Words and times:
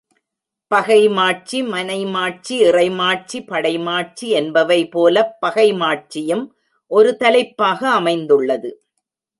பகைமாட்சி 0.71 1.59
மனைமாட்சி, 1.63 2.55
இறைமாட்சி, 2.63 3.39
படைமாட்சி 3.45 4.29
என்பவை 4.29 4.89
போலப் 4.89 5.37
பகைமாட்சியும் 5.45 6.45
ஒரு 6.91 7.17
தலைப்பாக 7.17 7.89
அமைந்துள்ளது. 7.89 8.71